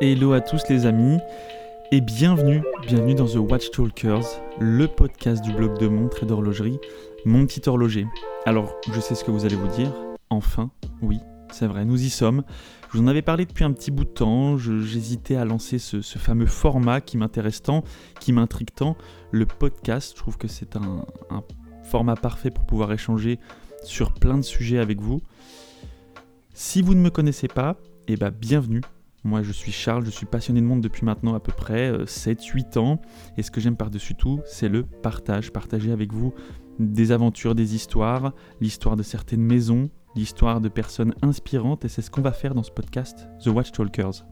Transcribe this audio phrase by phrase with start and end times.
[0.00, 1.18] Hello à tous les amis
[1.90, 4.24] et bienvenue, bienvenue dans The Watch Talkers,
[4.60, 6.78] le podcast du blog de montres et d'horlogerie,
[7.24, 8.06] mon petit horloger.
[8.46, 9.92] Alors, je sais ce que vous allez vous dire,
[10.30, 10.70] enfin,
[11.02, 11.18] oui,
[11.50, 12.44] c'est vrai, nous y sommes.
[12.92, 16.00] Je vous en avais parlé depuis un petit bout de temps, j'hésitais à lancer ce,
[16.00, 17.82] fameux format qui m'intéresse tant,
[18.20, 18.96] qui m'intrigue tant,
[19.32, 20.12] le podcast.
[20.14, 21.04] Je trouve que c'est un,
[21.90, 23.38] format parfait pour pouvoir échanger
[23.82, 25.20] sur plein de sujets avec vous.
[26.54, 27.76] Si vous ne me connaissez pas,
[28.06, 28.82] eh ben bienvenue
[29.22, 32.78] moi, je suis Charles, je suis passionné de monde depuis maintenant à peu près 7-8
[32.78, 33.00] euh, ans.
[33.36, 35.52] Et ce que j'aime par-dessus tout, c'est le partage.
[35.52, 36.32] Partager avec vous
[36.78, 38.32] des aventures, des histoires,
[38.62, 41.84] l'histoire de certaines maisons, l'histoire de personnes inspirantes.
[41.84, 44.24] Et c'est ce qu'on va faire dans ce podcast, The Watch Talkers.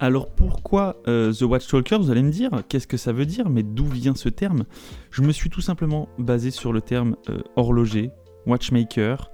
[0.00, 3.50] Alors pourquoi euh, The Watch Talkers Vous allez me dire, qu'est-ce que ça veut dire
[3.50, 4.64] Mais d'où vient ce terme?
[5.10, 8.10] Je me suis tout simplement basé sur le terme euh, horloger,
[8.46, 9.30] watchmaker.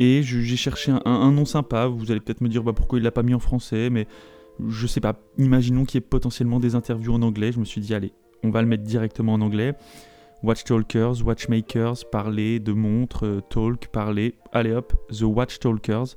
[0.00, 1.86] Et j'ai cherché un, nom sympa.
[1.86, 4.08] Vous allez peut-être me dire bah, pourquoi il l'a pas mis en français, mais
[4.68, 5.20] je sais pas.
[5.38, 7.52] Imaginons qu'il y ait potentiellement des interviews en anglais.
[7.52, 9.74] Je me suis dit, allez, on va le mettre directement en anglais.
[10.44, 14.34] Watch Talkers, Watchmakers, parler de montres, euh, talk, parler.
[14.52, 16.08] Allez hop, The Watch Talkers.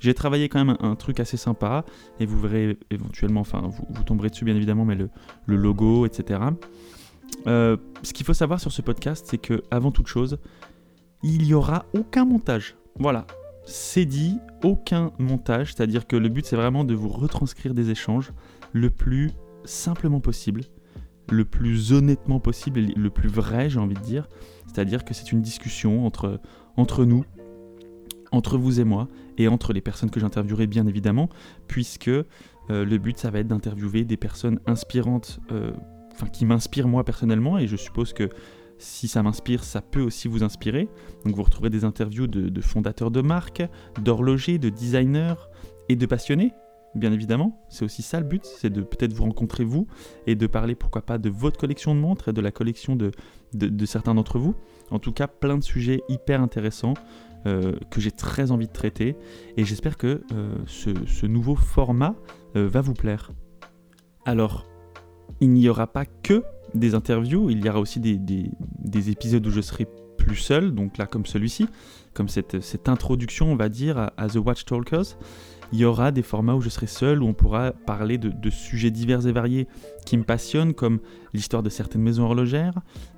[0.00, 1.84] J'ai travaillé quand même un, truc assez sympa
[2.18, 5.08] et vous verrez éventuellement, enfin vous, tomberez dessus bien évidemment, mais le,
[5.46, 6.40] logo, etc.
[7.46, 10.38] Euh, ce qu'il faut savoir sur ce podcast, c'est que avant toute chose,
[11.22, 12.76] il n'y aura aucun montage.
[12.98, 13.24] Voilà,
[13.66, 18.32] c'est dit, aucun montage, c'est-à-dire que le but c'est vraiment de vous retranscrire des échanges
[18.72, 19.30] le plus
[19.64, 20.62] simplement possible,
[21.30, 24.28] le plus honnêtement possible et le plus vrai, j'ai envie de dire.
[24.66, 26.40] C'est-à-dire que c'est une discussion entre,
[26.76, 27.24] entre nous,
[28.32, 31.28] entre vous et moi, et entre les personnes que j'interviewerai bien évidemment,
[31.68, 32.24] puisque euh,
[32.68, 35.72] le but ça va être d'interviewer des personnes inspirantes, euh,
[36.12, 38.28] enfin qui m'inspirent moi personnellement, et je suppose que
[38.78, 40.88] si ça m'inspire, ça peut aussi vous inspirer.
[41.24, 43.62] Donc vous retrouverez des interviews de, fondateurs de marques,
[44.02, 45.34] d'horlogers, de designers
[45.88, 46.52] et de passionnés,
[46.96, 47.60] bien évidemment.
[47.68, 49.86] C'est aussi ça le but, c'est de peut-être vous rencontrer vous
[50.26, 53.12] et de parler pourquoi pas de votre collection de montres et de la collection de,
[53.84, 54.54] certains d'entre vous.
[54.90, 56.94] En tout cas, plein de sujets hyper intéressants
[57.46, 59.16] euh, que j'ai très envie de traiter
[59.56, 62.14] et j'espère que euh, ce, nouveau format
[62.56, 63.32] euh, va vous plaire.
[64.24, 64.66] Alors,
[65.40, 66.42] il n'y aura pas que
[66.74, 69.86] des interviews, il y aura aussi des, épisodes où je serai
[70.16, 71.68] plus seul, donc là comme celui-ci,
[72.14, 75.16] comme cette, introduction on va dire à, The Watch Talkers.
[75.72, 78.90] Il y aura des formats où je serai seul, où on pourra parler de, sujets
[78.90, 79.66] divers et variés
[80.04, 81.00] qui me passionnent, comme
[81.34, 82.74] l'histoire de certaines maisons horlogères,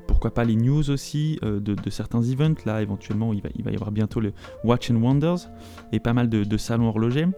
[0.06, 2.64] pourquoi pas les news aussi euh, de, certains events.
[2.64, 4.32] Là, éventuellement, il va, y avoir bientôt le
[4.64, 5.48] Watch and Wonders
[5.92, 7.28] et pas mal de, salons horlogers.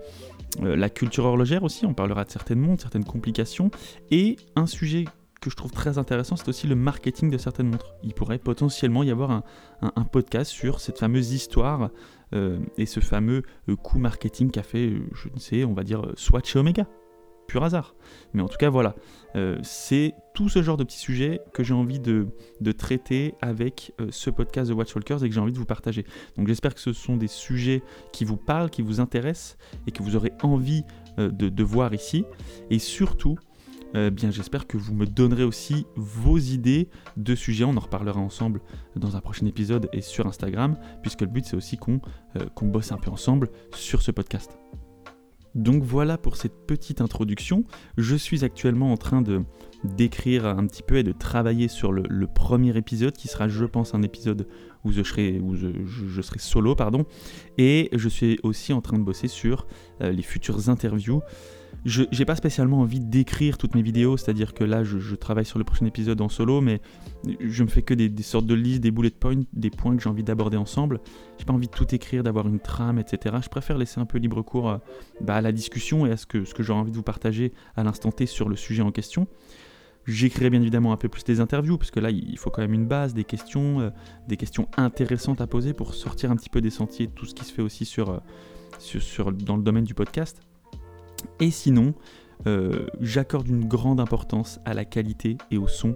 [0.63, 3.71] Euh, la culture horlogère aussi, on parlera de certaines montres, certaines complications.
[4.11, 5.05] Et un sujet
[5.41, 7.95] que je trouve très intéressant, c'est aussi le marketing de certaines montres.
[8.03, 9.43] Il pourrait potentiellement y avoir
[9.83, 11.91] un, podcast sur cette fameuse histoire
[12.33, 16.13] et ce fameux euh, coup marketing qu'a fait, euh, je ne sais, on va dire
[16.17, 16.87] Swatch et Omega.
[17.49, 17.97] Pur hasard.
[18.33, 18.95] Mais en tout cas, voilà.
[19.65, 22.29] c'est tout ce genre de petits sujets que j'ai envie de,
[22.79, 26.05] traiter avec ce podcast de Watchwalkers et que j'ai envie de vous partager.
[26.37, 27.83] Donc j'espère que ce sont des sujets
[28.13, 29.57] qui vous parlent, qui vous intéressent
[29.89, 30.85] et que vous aurez envie
[31.19, 32.25] de voir ici.
[32.71, 33.37] Et surtout,
[33.97, 37.65] euh, bien j'espère que vous me donnerez aussi vos idées de sujets.
[37.65, 38.61] On en reparlera ensemble
[38.97, 42.01] dans un prochain épisode et sur Instagram, puisque le but c'est aussi qu'on
[42.37, 44.59] euh, bosse un peu ensemble sur ce podcast.
[45.55, 47.65] Donc voilà pour cette petite introduction.
[47.97, 49.43] Je suis actuellement en train de
[49.83, 53.95] d'écrire un petit peu et de travailler sur le, premier épisode qui sera je pense
[53.95, 54.47] un épisode
[54.85, 55.41] où je serai,
[56.39, 57.05] solo pardon
[57.59, 59.67] et je suis aussi en train de bosser sur
[60.01, 61.23] euh, les futures interviews
[61.85, 65.59] je n'ai pas spécialement envie d'écrire toutes mes vidéos, c'est-à-dire que là, je, travaille sur
[65.59, 66.81] le prochain épisode en solo, mais
[67.41, 70.09] je me fais que des, sortes de listes, des bullet points, des points que j'ai
[70.09, 71.01] envie d'aborder ensemble.
[71.39, 73.37] J'ai pas envie de tout écrire, d'avoir une trame, etc.
[73.43, 74.81] Je préfère laisser un peu libre cours à,
[75.21, 77.53] bah, à la discussion et à ce que, ce que j'aurais envie de vous partager
[77.77, 79.27] à l'instant T sur le sujet en question.
[80.07, 82.73] J'écrirai bien évidemment un peu plus des interviews, parce que là, il faut quand même
[82.73, 83.91] une base, des questions, euh,
[84.29, 87.45] des questions intéressantes à poser pour sortir un petit peu des sentiers tout ce qui
[87.45, 88.19] se fait aussi euh,
[88.79, 90.41] sur dans le domaine du podcast.
[91.39, 91.95] Et sinon,
[92.47, 95.95] euh, j'accorde une grande importance à la qualité et au son.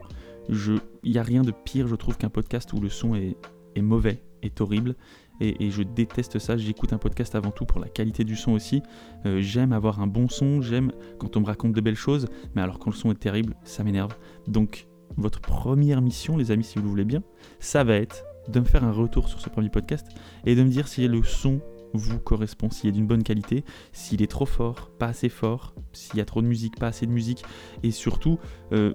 [0.48, 3.36] Il n'y a rien de pire, je trouve, qu'un podcast où le son est,
[3.82, 4.96] mauvais, est horrible.
[5.40, 6.56] Et, je déteste ça.
[6.56, 8.82] J'écoute un podcast avant tout pour la qualité du son aussi.
[9.26, 12.62] Euh, j'aime avoir un bon son, j'aime quand on me raconte de belles choses, mais
[12.62, 14.14] alors quand le son est terrible, ça m'énerve.
[14.46, 14.86] Donc,
[15.16, 17.22] votre première mission, les amis, si vous le voulez bien,
[17.58, 20.06] ça va être de me faire un retour sur ce premier podcast
[20.44, 21.60] et de me dire si le son
[21.94, 26.16] vous correspond, s'il est d'une bonne qualité, s'il est trop fort, pas assez fort, s'il
[26.16, 27.44] y a trop de musique, pas assez de musique,
[27.82, 28.38] et surtout,
[28.72, 28.94] euh,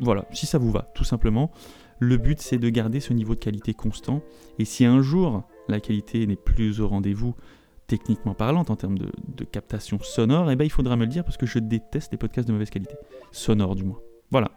[0.00, 1.50] voilà, si ça vous va, tout simplement.
[2.00, 4.22] Le but, c'est de garder ce niveau de qualité constant.
[4.58, 7.34] Et si un jour, la qualité n'est plus au rendez-vous,
[7.86, 11.36] techniquement parlant, en termes de, captation sonore, eh ben, il faudra me le dire parce
[11.36, 12.94] que je déteste les podcasts de mauvaise qualité.
[13.32, 13.98] Sonore, du moins.
[14.30, 14.50] Voilà.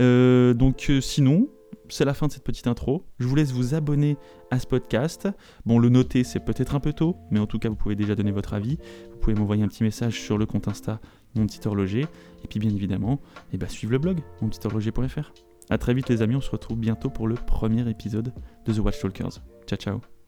[0.00, 1.48] Euh, donc, euh, sinon,
[1.88, 3.04] c'est la fin de cette petite intro.
[3.18, 4.16] Je vous laisse vous abonner
[4.50, 5.28] à ce podcast.
[5.66, 8.14] Bon, le noter, c'est peut-être un peu tôt, mais en tout cas, vous pouvez déjà
[8.14, 8.78] donner votre avis.
[9.10, 11.00] Vous pouvez m'envoyer un petit message sur le compte Insta,
[11.34, 12.06] mon petit horloger.
[12.44, 13.20] Et puis, bien évidemment,
[13.52, 15.32] eh ben, suivre le blog, monpetithorloger.fr.
[15.70, 16.36] A très vite, les amis.
[16.36, 18.32] On se retrouve bientôt pour le premier épisode
[18.66, 19.40] de The Watch Talkers.
[19.66, 20.19] Ciao, ciao.